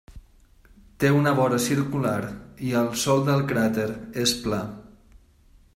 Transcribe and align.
Té 1.03 1.11
una 1.17 1.33
vora 1.39 1.59
circular 1.65 2.15
i 2.69 2.73
el 2.81 2.91
sòl 3.03 3.23
del 3.29 3.45
cràter 3.53 3.87
és 4.25 4.35
pla. 4.47 4.63